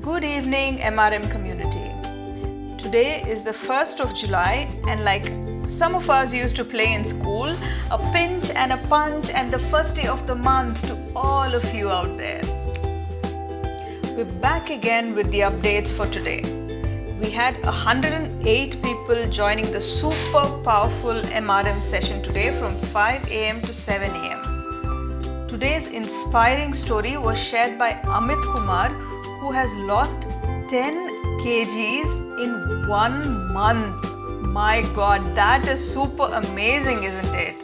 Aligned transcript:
Good 0.00 0.24
evening, 0.24 0.78
MRM 0.78 1.30
community. 1.30 1.92
Today 2.82 3.22
is 3.28 3.42
the 3.44 3.52
1st 3.52 4.00
of 4.00 4.16
July, 4.16 4.66
and 4.88 5.04
like 5.04 5.26
some 5.78 5.94
of 5.94 6.08
us 6.08 6.32
used 6.32 6.56
to 6.56 6.64
play 6.64 6.94
in 6.94 7.06
school, 7.06 7.54
a 7.90 7.98
pinch 8.10 8.48
and 8.50 8.72
a 8.72 8.78
punch, 8.88 9.28
and 9.28 9.52
the 9.52 9.58
first 9.68 9.94
day 9.94 10.06
of 10.06 10.26
the 10.26 10.34
month 10.34 10.80
to 10.86 10.96
all 11.14 11.54
of 11.54 11.74
you 11.74 11.90
out 11.90 12.16
there. 12.16 12.40
We're 14.16 14.32
back 14.40 14.70
again 14.70 15.14
with 15.14 15.30
the 15.30 15.40
updates 15.40 15.94
for 15.94 16.06
today. 16.06 16.40
We 17.20 17.30
had 17.30 17.62
108 17.62 18.82
people 18.82 19.28
joining 19.28 19.70
the 19.70 19.80
super 19.80 20.48
powerful 20.64 21.20
MRM 21.20 21.84
session 21.84 22.22
today 22.22 22.58
from 22.58 22.80
5 22.80 23.30
am 23.30 23.60
to 23.60 23.74
7 23.74 24.10
am. 24.10 25.48
Today's 25.48 25.86
inspiring 25.86 26.72
story 26.74 27.18
was 27.18 27.38
shared 27.38 27.78
by 27.78 27.92
Amit 28.04 28.42
Kumar, 28.44 29.11
who 29.42 29.50
has 29.50 29.72
lost 29.90 30.20
10 30.70 30.98
kgs 31.42 32.10
in 32.44 32.50
one 32.88 33.52
month. 33.52 34.04
My 34.58 34.82
god, 34.94 35.24
that 35.34 35.66
is 35.66 35.80
super 35.94 36.28
amazing, 36.40 37.02
isn't 37.02 37.34
it? 37.34 37.56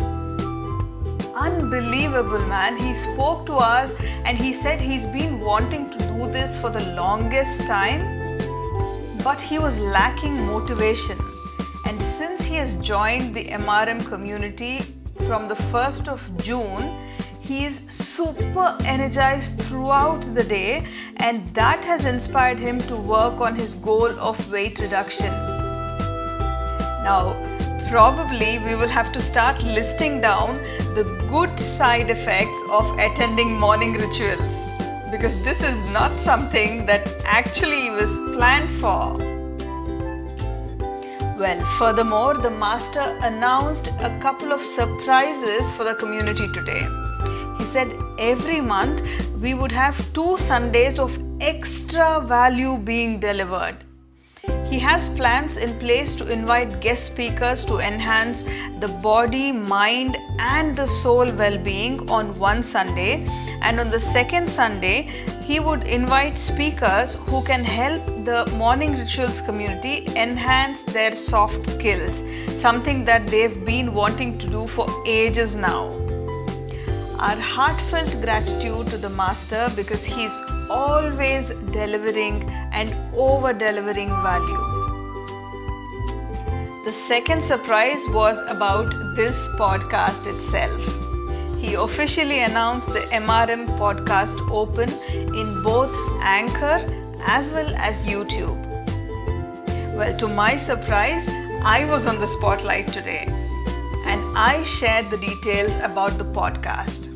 Unbelievable, 1.37 2.45
man. 2.49 2.81
He 2.81 2.95
spoke 2.95 3.47
to 3.47 3.55
us 3.55 3.93
and 4.25 4.43
he 4.43 4.53
said 4.55 4.81
he's 4.81 5.07
been 5.19 5.39
wanting 5.39 5.89
to 5.93 5.99
do 5.99 6.27
this 6.33 6.57
for 6.61 6.69
the 6.69 6.85
longest 6.97 7.61
time, 7.61 8.03
but 9.23 9.41
he 9.41 9.61
was 9.61 9.79
lacking 9.79 10.35
motivation. 10.47 11.17
And 11.87 12.03
since 12.19 12.43
he 12.43 12.57
has 12.57 12.75
joined 12.79 13.37
the 13.37 13.45
MRM 13.51 14.05
community 14.09 14.81
from 15.29 15.47
the 15.47 15.55
1st 15.71 16.09
of 16.09 16.21
June, 16.39 16.83
he 17.49 17.65
is 17.65 17.81
super 17.89 18.77
energized 18.85 19.59
throughout 19.63 20.23
the 20.35 20.45
day, 20.45 20.87
and 21.17 21.49
that 21.55 21.83
has 21.83 22.05
inspired 22.05 22.59
him 22.59 22.79
to 22.79 22.95
work 22.95 23.41
on 23.41 23.55
his 23.57 23.73
goal 23.87 24.11
of 24.21 24.53
weight 24.53 24.79
reduction. 24.79 25.33
Now, 27.09 27.23
probably 27.89 28.59
we 28.59 28.75
will 28.75 28.89
have 28.89 29.15
to 29.15 29.21
start 29.21 29.63
listing 29.63 30.21
down 30.21 30.57
the 30.95 31.05
good 31.31 31.59
side 31.79 32.11
effects 32.11 32.61
of 32.71 32.99
attending 32.99 33.59
morning 33.59 33.95
rituals 33.95 34.43
because 35.11 35.33
this 35.43 35.63
is 35.63 35.91
not 35.91 36.13
something 36.25 36.85
that 36.85 37.09
actually 37.25 37.89
was 37.89 38.11
planned 38.37 38.79
for. 38.79 39.17
Well, 41.39 41.65
furthermore, 41.79 42.35
the 42.35 42.51
master 42.51 43.19
announced 43.23 43.89
a 44.01 44.19
couple 44.21 44.53
of 44.53 44.63
surprises 44.63 45.73
for 45.73 45.85
the 45.85 45.95
community 45.95 46.47
today 46.53 46.87
said 47.73 47.93
every 48.19 48.61
month 48.61 49.03
we 49.41 49.55
would 49.55 49.73
have 49.73 49.97
two 50.13 50.37
Sundays 50.39 50.99
of 50.99 51.19
extra 51.41 52.21
value 52.21 52.77
being 52.79 53.21
delivered. 53.21 53.85
He 54.71 54.79
has 54.79 55.09
plans 55.11 55.57
in 55.57 55.79
place 55.79 56.15
to 56.17 56.31
invite 56.31 56.81
guest 56.81 57.07
speakers 57.07 57.65
to 57.65 57.79
enhance 57.79 58.43
the 58.81 58.89
body, 59.03 59.51
mind, 59.51 60.17
and 60.39 60.77
the 60.77 60.87
soul 60.87 61.31
well 61.33 61.59
being 61.59 62.11
on 62.11 62.39
one 62.39 62.63
Sunday. 62.63 63.27
And 63.63 63.81
on 63.81 63.91
the 63.91 64.01
second 64.01 64.51
Sunday, 64.51 65.11
he 65.43 65.59
would 65.59 65.85
invite 65.85 66.39
speakers 66.39 67.15
who 67.15 67.43
can 67.45 67.65
help 67.65 68.05
the 68.25 68.45
morning 68.57 68.99
rituals 68.99 69.41
community 69.41 70.07
enhance 70.17 70.83
their 70.93 71.15
soft 71.15 71.71
skills, 71.71 72.13
something 72.61 73.05
that 73.07 73.27
they've 73.27 73.65
been 73.65 73.95
wanting 73.95 74.39
to 74.39 74.47
do 74.47 74.69
for 74.69 74.87
ages 75.07 75.55
now 75.55 76.08
our 77.19 77.37
heartfelt 77.37 78.11
gratitude 78.23 78.87
to 78.87 78.97
the 78.97 79.11
Master 79.11 79.69
because 79.75 80.05
he's 80.05 80.33
always 80.71 81.49
delivering 81.73 82.49
and 82.73 82.95
over 83.17 83.53
delivering 83.53 84.09
value. 84.09 84.65
The 86.85 86.93
second 87.09 87.43
surprise 87.45 88.07
was 88.11 88.39
about 88.49 89.17
this 89.17 89.35
podcast 89.59 90.29
itself. 90.33 91.59
He 91.61 91.75
officially 91.75 92.39
announced 92.39 92.87
the 92.87 93.01
MRM 93.23 93.67
Podcast 93.81 94.39
Open 94.53 94.89
in 95.35 95.63
both 95.65 95.93
Anchor 96.23 96.79
as 97.27 97.51
well 97.51 97.75
as 97.77 97.97
YouTube. 98.05 98.65
Well, 99.97 100.17
to 100.19 100.29
my 100.29 100.57
surprise, 100.57 101.29
I 101.65 101.85
was 101.85 102.07
on 102.07 102.21
the 102.21 102.29
spotlight 102.29 102.87
today 102.93 103.27
I 104.41 104.63
shared 104.63 105.11
the 105.11 105.17
details 105.17 105.73
about 105.83 106.17
the 106.17 106.25
podcast. 106.25 107.07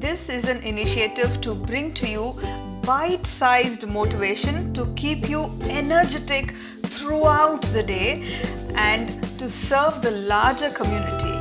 This 0.00 0.28
is 0.28 0.48
an 0.48 0.64
initiative 0.64 1.40
to 1.42 1.54
bring 1.54 1.94
to 1.94 2.08
you 2.08 2.34
bite 2.82 3.24
sized 3.24 3.86
motivation 3.86 4.74
to 4.74 4.86
keep 4.96 5.28
you 5.28 5.42
energetic 5.62 6.52
throughout 6.86 7.62
the 7.72 7.84
day 7.84 8.42
and 8.74 9.22
to 9.38 9.48
serve 9.48 10.02
the 10.02 10.10
larger 10.10 10.70
community 10.70 11.36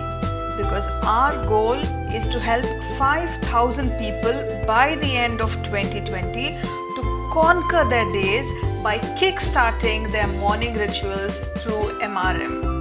because 0.62 0.88
our 1.04 1.44
goal 1.48 1.80
is 2.20 2.28
to 2.28 2.40
help 2.40 2.66
5000 3.00 3.98
people 3.98 4.64
by 4.68 4.94
the 4.98 5.18
end 5.18 5.42
of 5.42 5.52
2020 5.64 6.52
to 6.62 7.30
conquer 7.34 7.84
their 7.90 8.06
days 8.14 8.46
by 8.84 9.00
kick-starting 9.18 10.12
their 10.12 10.28
morning 10.28 10.76
rituals 10.76 11.36
through 11.64 12.00
MRM. 12.12 12.73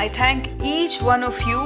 I 0.00 0.08
thank 0.08 0.46
each 0.64 1.02
one 1.02 1.22
of 1.22 1.38
you 1.42 1.58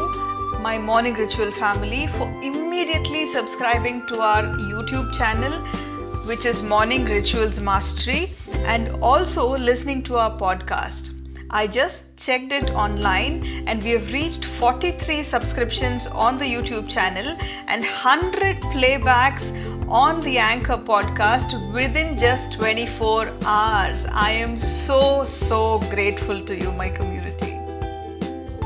my 0.61 0.77
morning 0.77 1.15
ritual 1.15 1.53
family 1.53 2.09
for 2.15 2.25
immediately 2.43 3.33
subscribing 3.33 4.09
to 4.09 4.21
our 4.21 4.43
YouTube 4.71 5.15
channel, 5.17 5.53
which 6.27 6.45
is 6.45 6.61
Morning 6.61 7.05
Rituals 7.05 7.61
Mastery, 7.61 8.31
and 8.65 8.89
also 9.01 9.47
listening 9.57 10.03
to 10.09 10.17
our 10.17 10.37
podcast. 10.37 11.11
I 11.49 11.69
just 11.69 12.03
checked 12.17 12.51
it 12.51 12.71
online 12.71 13.69
and 13.69 13.81
we 13.85 13.91
have 13.91 14.13
reached 14.13 14.47
43 14.59 15.23
subscriptions 15.23 16.09
on 16.09 16.37
the 16.37 16.45
YouTube 16.45 16.91
channel 16.91 17.37
and 17.69 17.83
100 17.83 18.61
playbacks 18.75 19.47
on 19.89 20.19
the 20.23 20.39
Anchor 20.39 20.79
podcast 20.79 21.73
within 21.73 22.19
just 22.19 22.53
24 22.55 23.29
hours. 23.45 24.05
I 24.07 24.33
am 24.33 24.59
so, 24.59 25.25
so 25.25 25.79
grateful 25.91 26.45
to 26.45 26.61
you, 26.61 26.73
my 26.73 26.89
community. 26.89 27.44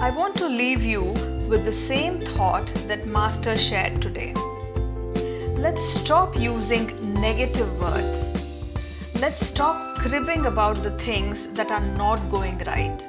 I 0.00 0.10
want 0.10 0.36
to 0.36 0.48
leave 0.48 0.82
you 0.84 1.02
with 1.48 1.64
the 1.64 1.72
same 1.72 2.20
thought 2.20 2.72
that 2.86 3.04
Master 3.04 3.56
shared 3.56 4.00
today. 4.00 4.32
Let's 5.56 5.82
stop 5.94 6.38
using 6.38 6.86
negative 7.14 7.80
words. 7.80 8.40
Let's 9.20 9.44
stop 9.44 9.96
cribbing 9.96 10.46
about 10.46 10.84
the 10.84 10.92
things 10.98 11.48
that 11.54 11.72
are 11.72 11.84
not 11.96 12.30
going 12.30 12.58
right. 12.58 13.02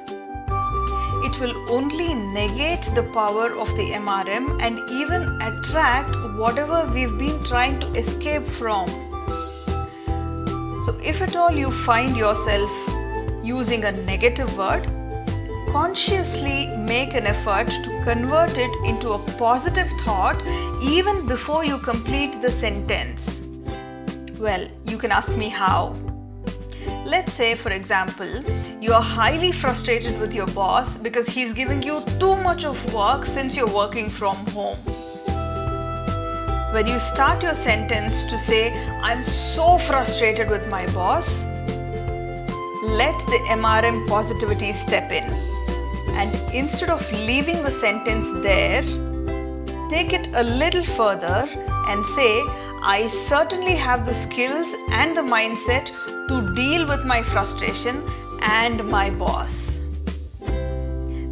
It 1.28 1.38
will 1.38 1.54
only 1.70 2.12
negate 2.12 2.82
the 2.96 3.08
power 3.14 3.52
of 3.52 3.68
the 3.76 3.92
MRM 3.92 4.60
and 4.60 4.80
even 4.90 5.40
attract 5.40 6.16
whatever 6.36 6.90
we've 6.92 7.16
been 7.16 7.44
trying 7.44 7.78
to 7.78 7.92
escape 7.94 8.48
from. 8.58 8.88
So, 10.86 10.98
if 11.04 11.22
at 11.22 11.36
all 11.36 11.52
you 11.52 11.70
find 11.84 12.16
yourself 12.16 12.68
using 13.44 13.84
a 13.84 13.92
negative 13.92 14.58
word, 14.58 14.90
consciously 15.72 16.66
make 16.78 17.14
an 17.14 17.26
effort 17.28 17.68
to 17.68 18.02
convert 18.02 18.58
it 18.58 18.74
into 18.84 19.10
a 19.10 19.18
positive 19.38 19.88
thought 20.04 20.40
even 20.82 21.26
before 21.26 21.64
you 21.64 21.78
complete 21.78 22.42
the 22.42 22.50
sentence. 22.50 23.22
Well, 24.40 24.66
you 24.84 24.98
can 24.98 25.12
ask 25.12 25.28
me 25.36 25.48
how. 25.48 25.94
Let's 27.06 27.32
say, 27.34 27.54
for 27.54 27.70
example, 27.70 28.42
you 28.80 28.92
are 28.92 29.02
highly 29.02 29.52
frustrated 29.52 30.18
with 30.18 30.32
your 30.32 30.48
boss 30.48 30.96
because 30.96 31.28
he's 31.28 31.52
giving 31.52 31.82
you 31.82 32.02
too 32.18 32.34
much 32.42 32.64
of 32.64 32.76
work 32.92 33.24
since 33.24 33.56
you're 33.56 33.72
working 33.72 34.08
from 34.08 34.36
home. 34.48 34.78
When 36.72 36.88
you 36.88 36.98
start 36.98 37.44
your 37.44 37.54
sentence 37.54 38.24
to 38.24 38.38
say, 38.38 38.72
I'm 39.02 39.22
so 39.22 39.78
frustrated 39.78 40.50
with 40.50 40.68
my 40.68 40.86
boss, 40.86 41.28
let 42.82 43.16
the 43.26 43.40
MRM 43.50 44.08
positivity 44.08 44.72
step 44.72 45.12
in 45.12 45.49
and 46.20 46.34
instead 46.54 46.90
of 46.90 47.10
leaving 47.12 47.62
the 47.62 47.72
sentence 47.72 48.26
there, 48.42 48.82
take 49.88 50.12
it 50.12 50.28
a 50.34 50.42
little 50.42 50.84
further 50.84 51.48
and 51.88 52.04
say, 52.14 52.42
I 52.82 53.08
certainly 53.26 53.74
have 53.76 54.04
the 54.04 54.12
skills 54.24 54.68
and 54.90 55.16
the 55.16 55.22
mindset 55.22 55.86
to 56.28 56.54
deal 56.54 56.86
with 56.86 57.06
my 57.06 57.22
frustration 57.22 58.02
and 58.42 58.86
my 58.86 59.08
boss. 59.08 59.50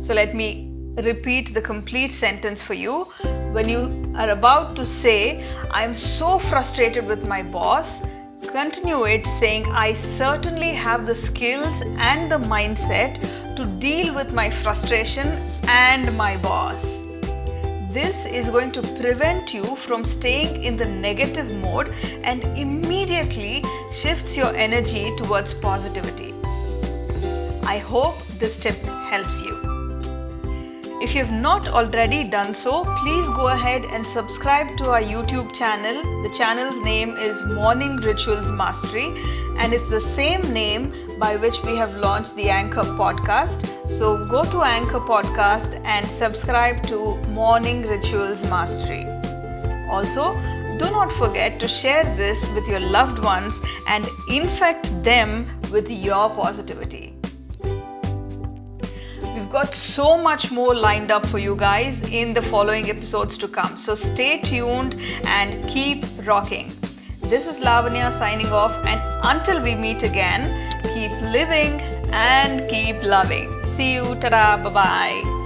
So 0.00 0.14
let 0.14 0.34
me 0.34 0.72
repeat 0.96 1.52
the 1.52 1.60
complete 1.60 2.10
sentence 2.10 2.62
for 2.62 2.72
you. 2.72 3.04
When 3.52 3.68
you 3.68 4.10
are 4.16 4.30
about 4.30 4.74
to 4.76 4.86
say, 4.86 5.44
I 5.70 5.84
am 5.84 5.94
so 5.94 6.38
frustrated 6.38 7.06
with 7.06 7.24
my 7.24 7.42
boss, 7.42 8.00
continue 8.48 9.04
it 9.04 9.24
saying, 9.38 9.66
I 9.66 9.94
certainly 10.16 10.70
have 10.70 11.06
the 11.06 11.14
skills 11.14 11.82
and 11.98 12.30
the 12.30 12.38
mindset 12.48 13.20
to 13.56 13.64
deal 13.78 14.14
with 14.14 14.32
my 14.32 14.50
frustration 14.62 15.28
and 15.68 16.16
my 16.16 16.36
boss. 16.38 16.80
This 17.92 18.14
is 18.26 18.48
going 18.48 18.72
to 18.72 18.82
prevent 19.00 19.54
you 19.54 19.64
from 19.86 20.04
staying 20.04 20.62
in 20.62 20.76
the 20.76 20.84
negative 20.84 21.50
mode 21.60 21.88
and 22.22 22.42
immediately 22.56 23.64
shifts 23.92 24.36
your 24.36 24.54
energy 24.54 25.14
towards 25.16 25.54
positivity. 25.54 26.34
I 27.64 27.78
hope 27.78 28.16
this 28.38 28.58
tip 28.58 28.76
helps 29.10 29.40
you. 29.42 29.67
If 31.00 31.14
you 31.14 31.24
have 31.24 31.32
not 31.32 31.68
already 31.68 32.26
done 32.26 32.52
so, 32.52 32.84
please 33.02 33.24
go 33.28 33.46
ahead 33.48 33.84
and 33.84 34.04
subscribe 34.04 34.76
to 34.78 34.90
our 34.90 35.00
YouTube 35.00 35.54
channel. 35.54 36.02
The 36.24 36.36
channel's 36.36 36.82
name 36.82 37.16
is 37.16 37.40
Morning 37.44 37.98
Rituals 37.98 38.50
Mastery 38.50 39.06
and 39.58 39.72
it's 39.72 39.88
the 39.90 40.00
same 40.16 40.40
name 40.52 40.92
by 41.20 41.36
which 41.36 41.54
we 41.62 41.76
have 41.76 41.94
launched 41.98 42.34
the 42.34 42.50
Anchor 42.50 42.82
podcast. 42.82 43.64
So 43.96 44.26
go 44.26 44.42
to 44.50 44.62
Anchor 44.62 44.98
podcast 44.98 45.80
and 45.84 46.04
subscribe 46.04 46.82
to 46.88 47.14
Morning 47.28 47.86
Rituals 47.86 48.42
Mastery. 48.50 49.04
Also, 49.90 50.34
do 50.78 50.90
not 50.90 51.12
forget 51.12 51.60
to 51.60 51.68
share 51.68 52.02
this 52.16 52.40
with 52.54 52.66
your 52.66 52.80
loved 52.80 53.22
ones 53.22 53.54
and 53.86 54.04
infect 54.28 54.90
them 55.04 55.46
with 55.70 55.88
your 55.88 56.28
positivity. 56.30 57.17
Got 59.58 59.74
so 59.74 60.16
much 60.16 60.52
more 60.52 60.72
lined 60.72 61.10
up 61.10 61.26
for 61.26 61.40
you 61.40 61.56
guys 61.56 62.00
in 62.12 62.32
the 62.32 62.42
following 62.42 62.88
episodes 62.90 63.36
to 63.38 63.48
come. 63.48 63.76
So 63.76 63.96
stay 63.96 64.40
tuned 64.40 64.94
and 65.24 65.68
keep 65.68 66.04
rocking. 66.24 66.70
This 67.22 67.44
is 67.44 67.56
Lavanya 67.56 68.16
signing 68.20 68.52
off, 68.52 68.76
and 68.86 69.00
until 69.24 69.60
we 69.60 69.74
meet 69.74 70.04
again, 70.04 70.70
keep 70.94 71.10
living 71.32 71.80
and 72.12 72.70
keep 72.70 73.02
loving. 73.02 73.50
See 73.74 73.94
you. 73.94 74.14
Ta 74.20 74.30
bye 74.62 74.70
bye. 74.70 75.37